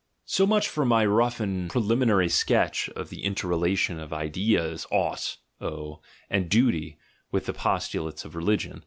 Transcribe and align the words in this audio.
So 0.25 0.47
much 0.47 0.67
for 0.67 0.83
my 0.83 1.05
rough 1.05 1.39
and 1.39 1.69
preliminary 1.69 2.27
sketch 2.27 2.89
of 2.95 3.09
the 3.11 3.23
interrelation 3.23 3.99
of 3.99 4.09
the 4.09 4.15
ideas 4.15 4.87
"ought" 4.89 5.37
(owe) 5.61 6.01
and 6.27 6.49
"duty" 6.49 6.97
with 7.31 7.45
the 7.45 7.53
postulates 7.53 8.25
of 8.25 8.35
religion. 8.35 8.79